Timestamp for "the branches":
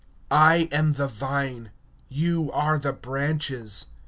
2.79-3.85